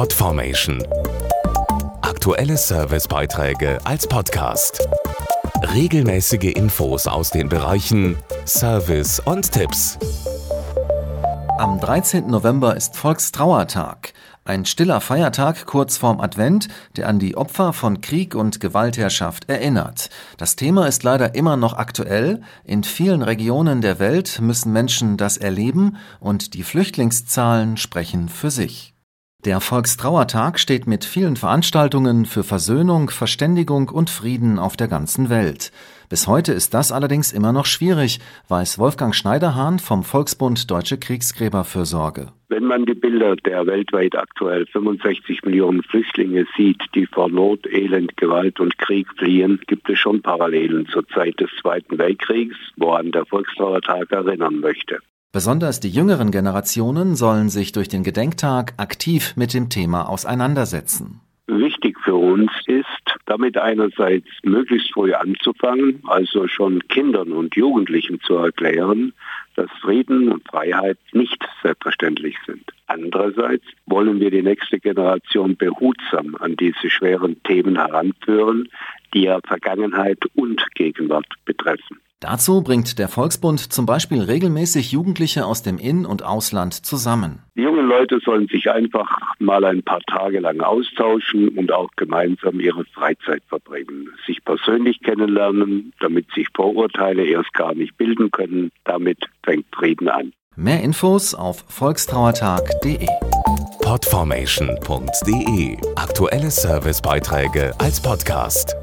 Podformation. 0.00 0.82
Aktuelle 2.00 2.56
Servicebeiträge 2.56 3.78
als 3.84 4.06
Podcast. 4.06 4.88
Regelmäßige 5.74 6.54
Infos 6.54 7.06
aus 7.06 7.28
den 7.28 7.50
Bereichen 7.50 8.16
Service 8.46 9.20
und 9.20 9.52
Tipps. 9.52 9.98
Am 11.58 11.78
13. 11.80 12.28
November 12.28 12.78
ist 12.78 12.96
Volkstrauertag. 12.96 14.14
Ein 14.46 14.64
stiller 14.64 15.02
Feiertag 15.02 15.66
kurz 15.66 15.98
vorm 15.98 16.18
Advent, 16.22 16.68
der 16.96 17.06
an 17.06 17.18
die 17.18 17.36
Opfer 17.36 17.74
von 17.74 18.00
Krieg 18.00 18.34
und 18.34 18.58
Gewaltherrschaft 18.58 19.50
erinnert. 19.50 20.08
Das 20.38 20.56
Thema 20.56 20.86
ist 20.86 21.02
leider 21.02 21.34
immer 21.34 21.58
noch 21.58 21.74
aktuell. 21.74 22.40
In 22.64 22.84
vielen 22.84 23.20
Regionen 23.20 23.82
der 23.82 23.98
Welt 23.98 24.40
müssen 24.40 24.72
Menschen 24.72 25.18
das 25.18 25.36
erleben 25.36 25.98
und 26.20 26.54
die 26.54 26.62
Flüchtlingszahlen 26.62 27.76
sprechen 27.76 28.30
für 28.30 28.50
sich. 28.50 28.94
Der 29.46 29.60
Volkstrauertag 29.60 30.58
steht 30.60 30.86
mit 30.86 31.02
vielen 31.02 31.34
Veranstaltungen 31.34 32.26
für 32.26 32.44
Versöhnung, 32.44 33.08
Verständigung 33.08 33.88
und 33.88 34.10
Frieden 34.10 34.58
auf 34.58 34.76
der 34.76 34.86
ganzen 34.86 35.30
Welt. 35.30 35.72
Bis 36.10 36.26
heute 36.26 36.52
ist 36.52 36.74
das 36.74 36.92
allerdings 36.92 37.32
immer 37.32 37.50
noch 37.50 37.64
schwierig, 37.64 38.20
weiß 38.48 38.78
Wolfgang 38.78 39.14
Schneiderhahn 39.14 39.78
vom 39.78 40.04
Volksbund 40.04 40.70
Deutsche 40.70 40.98
Kriegsgräberfürsorge. 40.98 42.32
Wenn 42.50 42.66
man 42.66 42.84
die 42.84 42.92
Bilder 42.92 43.34
der 43.36 43.66
weltweit 43.66 44.14
aktuell 44.14 44.66
65 44.66 45.42
Millionen 45.44 45.84
Flüchtlinge 45.84 46.46
sieht, 46.54 46.82
die 46.94 47.06
vor 47.06 47.30
Not, 47.30 47.66
Elend, 47.66 48.18
Gewalt 48.18 48.60
und 48.60 48.76
Krieg 48.76 49.06
fliehen, 49.16 49.58
gibt 49.66 49.88
es 49.88 49.98
schon 49.98 50.20
Parallelen 50.20 50.86
zur 50.88 51.08
Zeit 51.08 51.40
des 51.40 51.48
Zweiten 51.62 51.96
Weltkriegs, 51.96 52.56
woran 52.76 53.10
der 53.10 53.24
Volkstrauertag 53.24 54.12
erinnern 54.12 54.60
möchte. 54.60 54.98
Besonders 55.32 55.78
die 55.78 55.90
jüngeren 55.90 56.32
Generationen 56.32 57.14
sollen 57.14 57.50
sich 57.50 57.70
durch 57.70 57.86
den 57.86 58.02
Gedenktag 58.02 58.74
aktiv 58.78 59.34
mit 59.36 59.54
dem 59.54 59.68
Thema 59.68 60.08
auseinandersetzen. 60.08 61.20
Wichtig 61.46 61.96
für 62.00 62.16
uns 62.16 62.50
ist, 62.66 62.86
damit 63.26 63.56
einerseits 63.56 64.26
möglichst 64.42 64.92
früh 64.92 65.14
anzufangen, 65.14 66.02
also 66.08 66.48
schon 66.48 66.80
Kindern 66.88 67.30
und 67.30 67.54
Jugendlichen 67.54 68.20
zu 68.22 68.34
erklären, 68.34 69.12
dass 69.54 69.70
Frieden 69.80 70.32
und 70.32 70.42
Freiheit 70.48 70.98
nicht 71.12 71.46
selbstverständlich 71.62 72.36
sind. 72.44 72.64
Andererseits 72.88 73.64
wollen 73.86 74.18
wir 74.18 74.32
die 74.32 74.42
nächste 74.42 74.80
Generation 74.80 75.56
behutsam 75.56 76.34
an 76.40 76.56
diese 76.56 76.90
schweren 76.90 77.40
Themen 77.44 77.76
heranführen, 77.76 78.68
die 79.14 79.22
ja 79.22 79.38
Vergangenheit 79.46 80.18
und 80.34 80.60
Gegenwart 80.74 81.32
betreffen. 81.44 82.00
Dazu 82.20 82.62
bringt 82.62 82.98
der 82.98 83.08
Volksbund 83.08 83.72
zum 83.72 83.86
Beispiel 83.86 84.20
regelmäßig 84.20 84.92
Jugendliche 84.92 85.46
aus 85.46 85.62
dem 85.62 85.78
In- 85.78 86.04
und 86.04 86.22
Ausland 86.22 86.74
zusammen. 86.74 87.38
Die 87.56 87.62
jungen 87.62 87.88
Leute 87.88 88.18
sollen 88.22 88.46
sich 88.48 88.70
einfach 88.70 89.08
mal 89.38 89.64
ein 89.64 89.82
paar 89.82 90.02
Tage 90.02 90.40
lang 90.40 90.60
austauschen 90.60 91.48
und 91.48 91.72
auch 91.72 91.88
gemeinsam 91.96 92.60
ihre 92.60 92.84
Freizeit 92.84 93.42
verbringen, 93.48 94.10
sich 94.26 94.44
persönlich 94.44 95.00
kennenlernen, 95.00 95.94
damit 96.00 96.26
sich 96.34 96.46
Vorurteile 96.54 97.24
erst 97.24 97.54
gar 97.54 97.74
nicht 97.74 97.96
bilden 97.96 98.30
können. 98.30 98.70
Damit 98.84 99.18
fängt 99.42 99.64
Frieden 99.74 100.10
an. 100.10 100.32
Mehr 100.56 100.82
Infos 100.82 101.34
auf 101.34 101.64
volkstrauertag.de. 101.68 103.06
Podformation.de 103.82 105.78
Aktuelle 105.96 106.50
Servicebeiträge 106.50 107.72
als 107.78 108.02
Podcast. 108.02 108.76